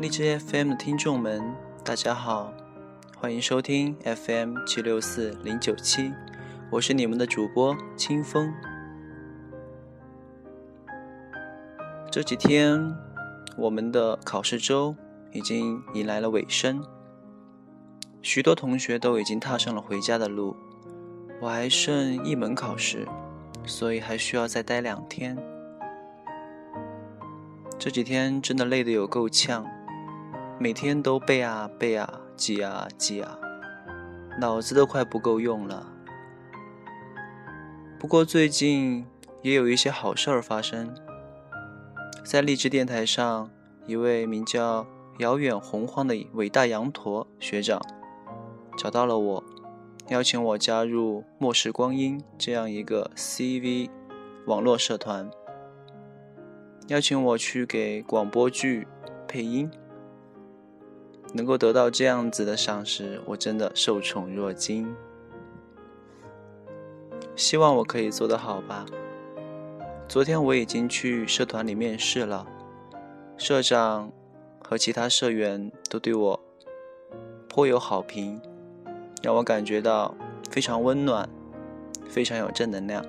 [0.00, 1.54] 荔枝 FM 的听众们，
[1.84, 2.54] 大家好，
[3.18, 6.10] 欢迎收听 FM 七六四零九七，
[6.70, 8.50] 我是你们的主播清风。
[12.10, 12.96] 这几天，
[13.58, 14.96] 我们的考试周
[15.32, 16.82] 已经迎来了尾声，
[18.22, 20.56] 许多同学都已经踏上了回家的路，
[21.42, 23.06] 我还剩一门考试，
[23.66, 25.36] 所以还需要再待两天。
[27.78, 29.66] 这几天真的累得有够呛，
[30.62, 33.38] 每天都背啊背啊，记啊记啊，
[34.38, 35.90] 脑子都快不够用了。
[37.98, 39.06] 不过最近
[39.40, 40.94] 也有一些好事儿发生，
[42.22, 43.50] 在励志电台上，
[43.86, 44.86] 一位名叫
[45.20, 47.80] 遥远洪荒的伟大羊驼学长
[48.76, 49.44] 找到了我，
[50.08, 53.88] 邀请我加入末世光阴这样一个 CV
[54.44, 55.30] 网络社团。
[56.88, 58.86] 邀请我去给广播剧
[59.26, 59.70] 配音，
[61.32, 64.94] 能够得到这样子的赏识，我真的受宠若惊。
[67.36, 68.84] 希望我可以做得好吧。
[70.08, 72.46] 昨天我已经去社团里面试了，
[73.36, 74.10] 社长
[74.62, 76.40] 和其他社员都对我
[77.48, 78.40] 颇有好评，
[79.22, 80.14] 让我感觉到
[80.50, 81.28] 非常温暖，
[82.08, 83.04] 非常有正能量。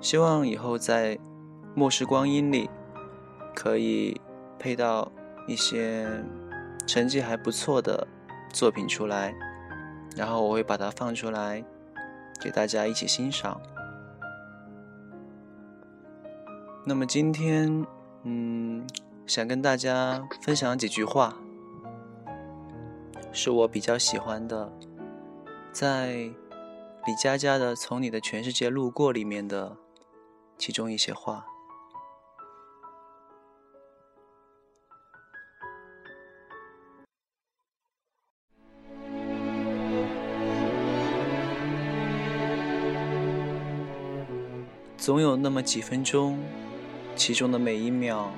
[0.00, 1.18] 希望以后在。
[1.72, 2.68] 末世光阴里，
[3.54, 4.20] 可以
[4.58, 5.10] 配到
[5.46, 6.06] 一些
[6.86, 8.06] 成绩还不错的
[8.52, 9.34] 作品出来，
[10.16, 11.64] 然后我会把它放出来
[12.40, 13.60] 给大家一起欣赏。
[16.84, 17.86] 那么今天，
[18.24, 18.86] 嗯，
[19.26, 21.36] 想跟大家分享几句话，
[23.32, 24.72] 是我比较喜欢的，
[25.72, 29.76] 在李佳佳的《从你的全世界路过》里面的
[30.56, 31.46] 其中一些话。
[45.10, 46.38] 总有那么几分钟，
[47.16, 48.28] 其中的每一秒，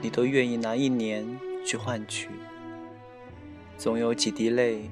[0.00, 1.26] 你都愿意拿一年
[1.66, 2.28] 去换取；
[3.76, 4.88] 总有几滴泪，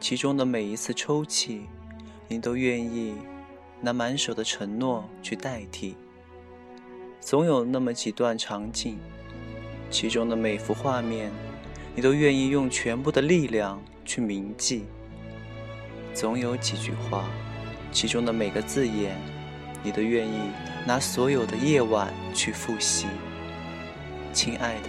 [0.00, 1.60] 其中的每一次抽泣，
[2.26, 3.14] 你都愿意
[3.80, 5.94] 拿满手的承诺去代替；
[7.20, 8.98] 总有那么几段场景，
[9.92, 11.30] 其中的每幅画面，
[11.94, 14.80] 你都愿意用全部的力量去铭记；
[16.12, 17.28] 总有几句话，
[17.92, 19.37] 其中的每个字眼。
[19.82, 20.50] 你都愿意
[20.84, 23.06] 拿所有的夜晚去复习，
[24.32, 24.88] 亲爱的，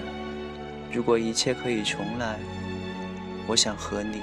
[0.91, 2.39] 如果一切可以重来，
[3.47, 4.21] 我想和你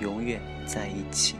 [0.00, 1.34] 永远在一起。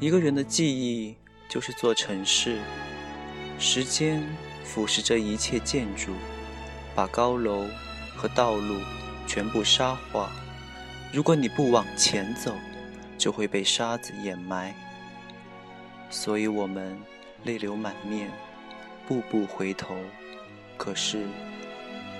[0.00, 1.16] 一个人的记忆
[1.48, 2.58] 就是座城市，
[3.58, 4.22] 时间
[4.64, 6.12] 腐蚀着一切建筑，
[6.94, 7.64] 把高楼。
[8.18, 8.80] 和道路
[9.28, 10.28] 全部沙化，
[11.12, 12.52] 如果你不往前走，
[13.16, 14.74] 就会被沙子掩埋。
[16.10, 16.98] 所以我们
[17.44, 18.28] 泪流满面，
[19.06, 19.94] 步步回头，
[20.76, 21.24] 可是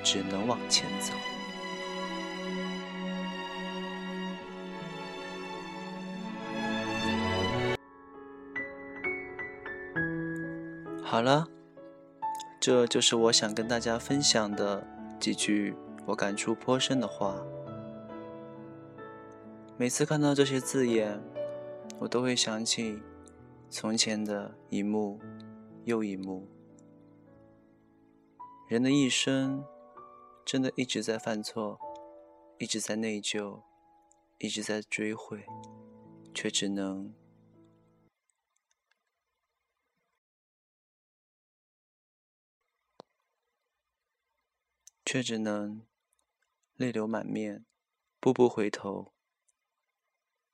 [0.04, 1.12] 只能往前走。
[11.02, 11.48] 好了，
[12.60, 14.86] 这就是我想跟大家分享的
[15.18, 15.74] 几句。
[16.08, 17.36] 我感触颇深的话，
[19.76, 21.20] 每次看到这些字眼，
[21.98, 22.98] 我都会想起
[23.68, 25.20] 从前的一幕
[25.84, 26.48] 又一幕。
[28.70, 29.62] 人的一生，
[30.46, 31.78] 真的一直在犯错，
[32.58, 33.60] 一直在内疚，
[34.38, 35.44] 一直在追悔，
[36.32, 37.12] 却只能，
[45.04, 45.82] 却只能。
[46.78, 47.64] 泪流满面，
[48.20, 49.12] 步步回头，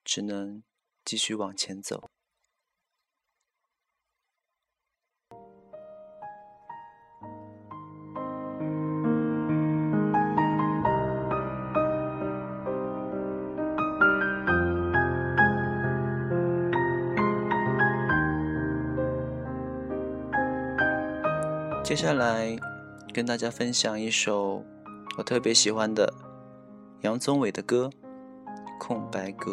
[0.03, 0.63] 只能
[1.05, 2.09] 继续往前走。
[21.85, 22.57] 接下来，
[23.13, 24.65] 跟大家分享一首。
[25.17, 26.13] 我特别喜欢的
[27.03, 27.91] 杨宗纬的歌
[28.79, 29.53] 《空白格》。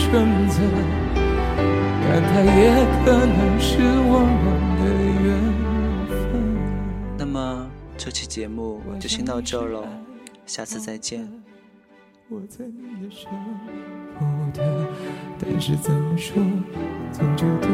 [0.00, 0.08] 选
[0.48, 0.56] 择，
[2.08, 2.58] 但它也
[3.04, 3.68] 可能是
[4.08, 4.44] 我们
[4.80, 4.82] 的
[5.24, 5.28] 缘
[6.08, 6.18] 分。
[7.18, 7.36] 那么
[7.98, 9.84] 这期节目就先到这儿喽，
[10.46, 11.28] 下次再见。
[12.30, 13.28] 我猜你也舍
[14.18, 14.24] 不
[14.56, 14.64] 得，
[15.38, 16.42] 但是怎么说，
[17.12, 17.68] 总觉得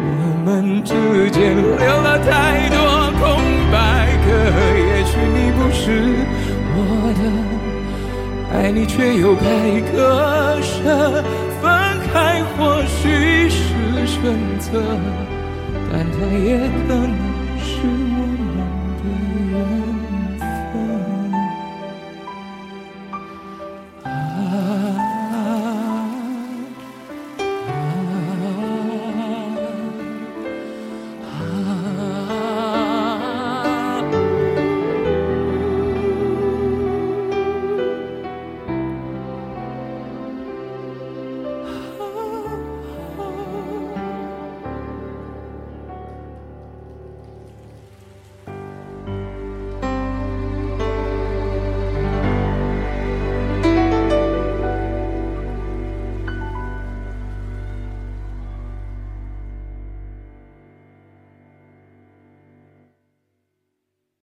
[0.00, 2.76] 我们之间留了太多
[3.18, 3.24] 空
[3.72, 3.74] 白
[4.26, 4.28] 格。
[4.76, 5.82] 也许你不是
[6.74, 6.78] 我
[7.18, 7.22] 的，
[8.52, 9.46] 爱你却又该
[9.92, 11.07] 割舍，
[14.20, 14.82] 选择，
[15.90, 17.14] 但它也可能
[17.58, 18.07] 是。